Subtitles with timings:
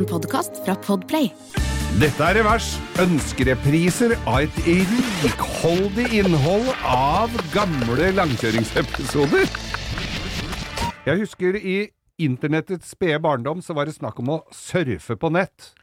[0.00, 1.26] En podkast fra Podplay.
[2.00, 2.70] Dette er Revers.
[3.02, 4.60] Ønskerepriser av et
[5.20, 9.44] rikholdig innhold av gamle langkjøringsepisoder.
[11.04, 11.76] Jeg husker i
[12.16, 15.74] internettets spede barndom så var det snakk om å surfe på nett.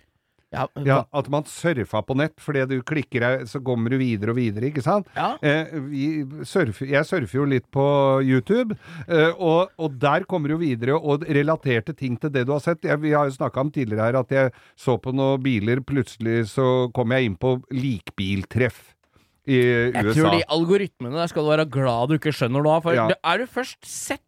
[0.54, 4.32] Ja, Ja, At man surfa på nett fordi du klikker deg, så kommer du videre
[4.32, 5.08] og videre, ikke sant?
[5.18, 5.34] Ja.
[5.44, 6.06] Eh, vi
[6.48, 7.84] surfer, jeg surfer jo litt på
[8.24, 8.78] YouTube,
[9.10, 12.80] eh, og, og der kommer du videre og relaterte ting til det du har sett.
[12.88, 16.46] Jeg, vi har jo snakka om tidligere her at jeg så på noen biler, plutselig
[16.54, 18.94] så kom jeg inn på likbiltreff
[19.48, 20.00] i USA.
[20.04, 22.80] Jeg tror de algoritmene der skal du være glad du ikke skjønner nå.
[22.84, 23.10] For Ja.
[23.16, 24.24] er du først sett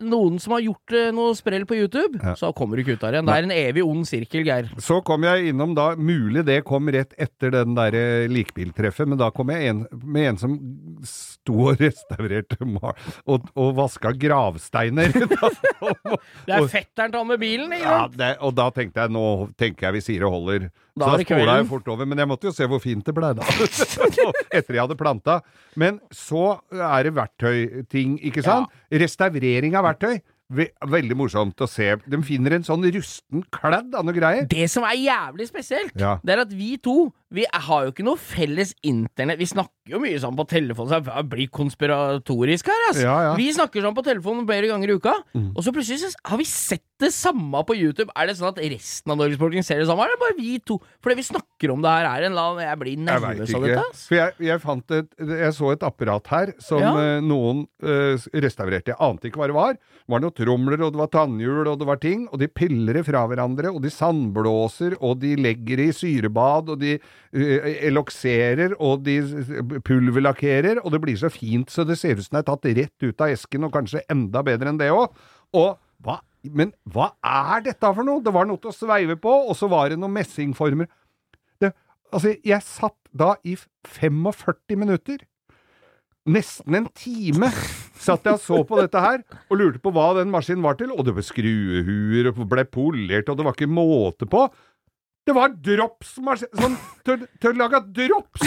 [0.00, 2.34] noen som har gjort eh, noe sprell på YouTube, Ja.
[2.38, 3.26] så kommer du ikke ut der igjen.
[3.28, 4.70] Det er en evig ond sirkel, Geir.
[4.80, 9.18] Så kom jeg innom da, mulig det kom rett etter den der eh, likbiltreffet, men
[9.20, 10.56] da kom jeg en, med en som
[11.10, 15.14] sto og restaurerte og, og vaska gravsteiner.
[15.14, 19.24] Det er fetteren til han med bilen, ikke ja, det, og da tenkte jeg, nå
[19.60, 20.66] tenker jeg vi sier det holder.
[21.00, 23.14] Da så da spola jeg fort over, men jeg måtte jo se hvor fint det
[23.16, 23.46] ble da.
[24.58, 25.40] etter jeg hadde planta.
[25.80, 28.70] Men så er det verktøyting, ikke sant?
[28.92, 30.20] Restaurering av verktøy.
[30.50, 31.92] Ve veldig morsomt å se.
[32.10, 34.48] De finner en sånn rusten kladd av noe greier.
[34.50, 36.18] Det som er jævlig spesielt, Ja.
[36.24, 39.38] det er at vi to Vi har jo ikke noe felles internett.
[39.38, 43.04] Vi snakker jo mye sånn på telefon, så det blir konspiratorisk her, altså.
[43.04, 43.34] Ja, ja.
[43.38, 45.12] Vi snakker sånn på telefonen flere ganger i uka,
[45.54, 48.10] og så plutselig har vi sett det samme på YouTube.
[48.18, 50.58] Er det sånn at resten av Norges befolkning ser det samme, eller er bare vi
[50.58, 50.80] to?
[51.00, 53.62] Fordi vi snakker om det her, er en eller annen Jeg blir Jeg nervøs av
[53.62, 54.02] dette, ass.
[54.10, 58.90] For jeg, jeg fant et Jeg så et apparat her som eh, noen øh, restaurerte.
[58.92, 59.78] Jeg ante ikke hva det var.
[59.78, 62.24] Det var tromler, og det var tannhjul, og det var ting.
[62.30, 66.72] Og de piller det fra hverandre, og de sandblåser, og de legger det i syrebad,
[66.72, 69.20] og de uh, elokserer, og de
[69.86, 73.06] pulverlakkerer, og det blir så fint så det ser ut som det er tatt rett
[73.06, 75.14] ut av esken, og kanskje enda bedre enn det òg.
[75.56, 78.22] Og hva Men hva er dette for noe?
[78.24, 80.88] Det var noe til å sveive på, og så var det noen messingformer.
[81.60, 81.68] Det,
[82.08, 85.20] altså, jeg satt da i 45 minutter,
[86.28, 87.48] nesten en time,
[88.00, 90.92] satt jeg og så på dette her, og lurte på hva den maskinen var til,
[90.92, 94.46] og det ble skruehuer, og ble polert, og det var ikke måte på.
[95.28, 96.76] Det var dropsmaskin, sånn
[97.06, 98.44] til, til å lage drops!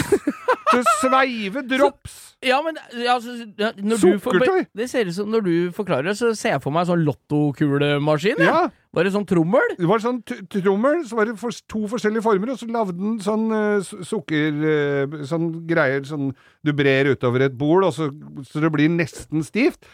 [0.68, 2.16] Til å sveive drops!
[2.44, 3.36] Ja, men ja, altså,
[4.02, 4.66] Sukkertøy?
[4.76, 7.04] Det ser ut som Når du forklarer det, så ser jeg for meg en sånn
[7.06, 8.42] lottokulemaskin.
[8.44, 8.66] Ja.
[8.94, 9.76] Var det sånn trommel.
[9.78, 13.16] Det var sånn trommel, så var det for, to forskjellige former, og så lagde den
[13.24, 14.58] sånn uh, su- sukker...
[14.60, 16.32] Uh, sånn greier sånn
[16.64, 18.10] du brer utover et bol, og så,
[18.50, 19.86] så det blir nesten stivt.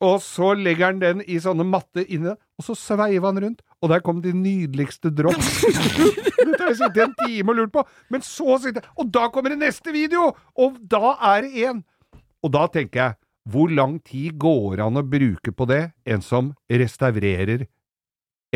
[0.00, 3.60] Og så legger han den i sånne matte inne, og så sveiver han rundt.
[3.84, 5.60] Og der kom de nydeligste drops.
[6.40, 7.84] Dette har jeg sittet en time og lurt på.
[8.12, 10.30] Men så sitter jeg Og da kommer det neste video!
[10.56, 11.82] Og da er det én!
[12.40, 13.18] Og da tenker jeg,
[13.50, 17.66] hvor lang tid går an å bruke på det, en som restaurerer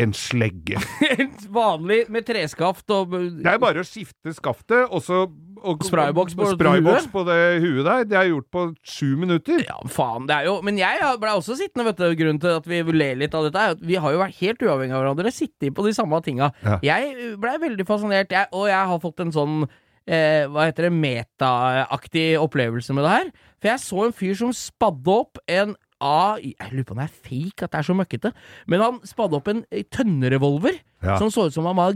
[0.01, 0.79] en slegge?
[1.59, 5.25] Vanlig med treskaft og Det er bare å skifte skaftet, og så
[5.65, 8.03] og, Sprayboks på sprayboks på det huet der.
[8.09, 9.63] Det er gjort på sju minutter.
[9.65, 12.05] Ja, faen, det er jo Men jeg ble også sittende, vet du.
[12.19, 14.61] Grunnen til at vi ler litt av dette, er at vi har jo vært helt
[14.67, 16.51] uavhengig av hverandre, sittet på de samme tinga.
[16.65, 16.77] Ja.
[16.85, 20.93] Jeg blei veldig fascinert, jeg, og jeg har fått en sånn eh, hva heter det,
[21.01, 23.33] metaaktig opplevelse med det her.
[23.57, 27.07] For jeg så en fyr som spadde opp en A Jeg lurer på om det
[27.09, 28.31] er fake, at det er så møkkete.
[28.71, 31.17] Men han spadde opp en eh, tønnerevolver Ja.
[31.21, 31.93] som så ut som han var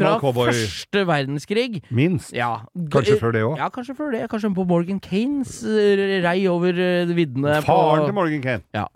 [0.00, 0.50] fra cowboy.
[0.52, 1.82] første verdenskrig.
[1.90, 2.32] Minst.
[2.36, 2.66] Ja.
[2.92, 3.56] Kanskje før det òg.
[3.60, 4.24] Ja, kanskje før det.
[4.32, 8.86] Kanskje på Morgan Kanes eh, rei over eh, viddene Faren på til Morgan Kane.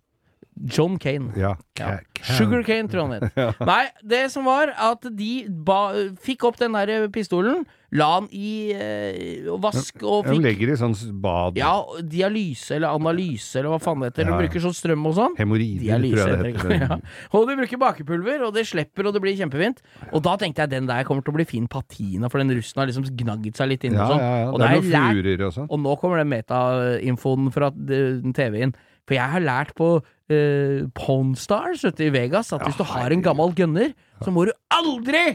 [0.55, 1.33] John Kane.
[1.37, 1.55] Ja.
[1.79, 1.99] Ja.
[2.23, 2.87] Sugar Kane.
[2.89, 3.61] Tror jeg han het.
[3.73, 5.89] Nei, det som var at de ba,
[6.23, 7.65] fikk opp den der pistolen,
[7.95, 11.59] la den i eh, vask og De fikk legger i sånn bad.
[11.59, 14.25] ja, dialyse eller analyse eller hva faen det heter.
[14.27, 15.37] Ja, De bruker sånn strøm og sånn.
[15.39, 16.99] Hemoroider, tror jeg det heter Ja.
[17.39, 19.83] Og de bruker bakepulver, og det slipper, og det blir kjempefint.
[20.13, 22.83] Og da tenkte jeg den der kommer til å bli fin patina, for den russen
[22.83, 24.25] har liksom gnagget seg litt Ja, og sånn.
[24.25, 24.49] ja, ja.
[24.55, 25.71] Og Det er noen jeg furer og sånn.
[25.71, 28.75] og nå kommer den metainfoen fra TV-en.
[29.05, 33.25] For jeg har lært på uh, Pawn Stars i Vegas at hvis du har en
[33.25, 33.93] gammel gunner,
[34.25, 35.27] så må du aldri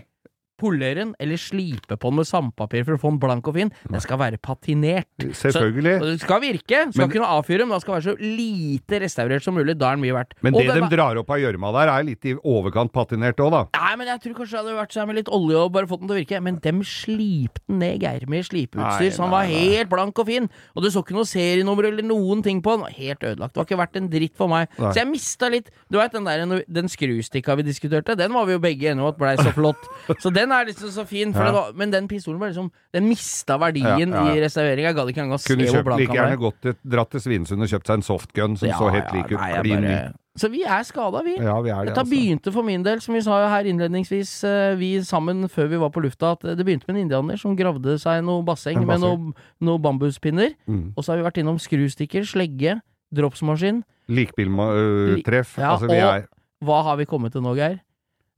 [0.60, 3.72] polere den eller slipe på den med sandpapir for å få den blank og fin.
[3.90, 5.08] Den skal være patinert.
[5.20, 5.96] Selvfølgelig.
[6.00, 6.82] Så, det skal virke.
[6.94, 9.78] Skal Men- kunne avfyre, men den skal være så lite restaurert som mulig.
[9.80, 10.34] Da er den mye verdt.
[10.42, 13.52] Men det den de drar opp av gjørma der, er litt i overkant patinert òg,
[13.52, 13.64] da.
[13.80, 16.04] Nei, men jeg tror kanskje det hadde vært seg med litt olje og bare fått
[16.04, 16.42] den til å virke.
[16.44, 19.56] Men dem slipte den ned, Geir, med slipeutstyr, så han var nei.
[19.76, 20.50] helt blank og fin.
[20.76, 22.94] Og du så ikke noe serienummer eller noen ting på den.
[23.00, 23.54] Helt ødelagt.
[23.54, 24.70] Det var ikke verdt en dritt for meg.
[24.78, 24.92] Nei.
[24.92, 28.54] Så jeg mista litt Du veit den der den skrustikka vi diskuterte, den var vi
[28.54, 29.82] jo begge enige om at blei så flott.
[30.24, 31.34] Så den er liksom så fin.
[31.34, 31.46] For Ja.
[31.51, 34.94] det var, men den pistolen var liksom Den mista verdien Ja, i restaureringa.
[34.96, 36.51] Gadd ikke engang å se Kunne hvor blank like han gjerne var.
[36.51, 39.40] gått til, dratt til Svinesund og kjøpt seg en softgun som så helt lik ut.
[39.63, 40.12] Klin ny.
[40.40, 41.36] Så vi er skada, vi.
[41.36, 42.12] Ja, vi er det, Dette altså.
[42.13, 45.90] begynte for min del, som vi sa her innledningsvis, eh, vi sammen før vi var
[45.90, 49.02] på lufta, at det begynte med en indianer som gravde seg noe basseng En med
[49.02, 50.54] noen noe bambuspinner.
[50.66, 50.94] Mm.
[50.95, 52.80] Og så har vi vært innom skrustikker, slegge,
[53.13, 53.84] dropsmaskin.
[54.07, 55.57] Likbiltreff.
[55.57, 56.28] Ja, altså, vi er
[56.63, 57.80] Hva har vi kommet til nå, Geir?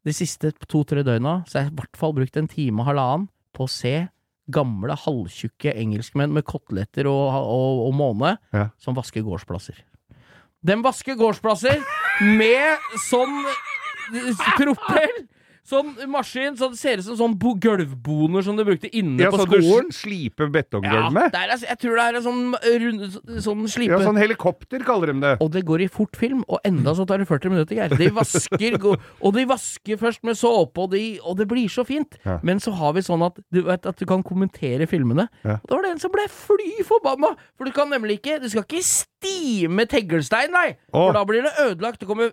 [0.06, 3.28] De siste to-tre døgna så har jeg i hvert fall brukt en time og halvannen
[3.54, 3.94] på å se
[4.52, 8.70] gamle, halvtjukke engelskmenn med koteletter og, og, og måne Ja.
[8.82, 9.78] som vasker gårdsplasser.
[10.66, 11.80] De vasker gårdsplasser
[12.38, 15.22] med sånn eh, propell!
[15.72, 19.30] Sånn maskin, så det ser ut som sånn bo- gulvboner som du brukte inne Ja,
[19.32, 21.30] på så du sliper betonggulv med?
[21.32, 22.42] Ja, er, altså- jeg tror det er en sånn
[22.84, 25.38] rund Sånn slipe Ja, sånn helikopter kaller de det.
[25.40, 27.96] og det går i fort film, og enda så tar det 40 minutter, Geir.
[27.96, 28.76] De vasker,
[29.26, 32.18] og de vasker først med såpe, og, de, og det blir så fint.
[32.26, 32.40] Ja.
[32.44, 35.30] Men så har vi sånn at du vet at du kan kommentere filmene.
[35.46, 35.58] Ja.
[35.64, 37.36] Og da var det en som ble fly forbanna!
[37.56, 40.76] For du kan nemlig ikke Du skal ikke stime teglstein, nei!
[40.94, 41.08] Åh.
[41.08, 42.00] For da blir det ødelagt.
[42.02, 42.32] Det kommer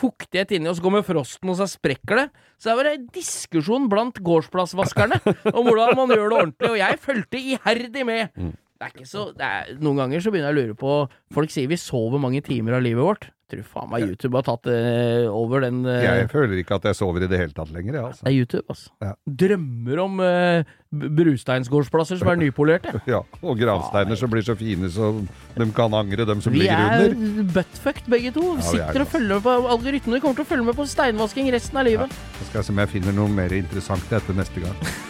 [0.00, 2.28] fuktighet inni, og så kommer frosten, og så sprekker det.
[2.60, 5.20] Så det var en diskusjon blant gårdsplassvaskerne
[5.52, 8.34] om hvordan man gjør det ordentlig, og jeg fulgte iherdig med.
[8.36, 8.56] Mm.
[8.80, 10.94] Det er ikke så er, Noen ganger så begynner jeg å lure på
[11.36, 13.26] Folk sier vi sover mange timer av livet vårt.
[13.50, 16.86] Jeg tror faen meg YouTube har tatt uh, over den uh, Jeg føler ikke at
[16.88, 18.24] jeg sover i det hele tatt lenger, jeg, altså.
[18.24, 18.92] Det er YouTube, altså.
[19.02, 19.10] Ja.
[19.42, 20.72] Drømmer om uh,
[21.18, 22.94] brusteinsgårdsplasser som er nypolerte.
[23.10, 25.12] Ja, og gravsteiner som blir så fine så
[25.58, 27.44] de kan angre, dem som Vi ligger er under.
[27.58, 28.52] buttfucked begge to.
[28.54, 30.20] vi er Sitter og følger med på algoritmene.
[30.20, 32.20] Vi kommer til å følge med på steinvasking resten av livet.
[32.38, 34.78] Så skal jeg se om jeg finner noe mer interessant etter neste gang.